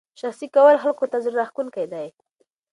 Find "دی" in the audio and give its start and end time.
1.93-2.07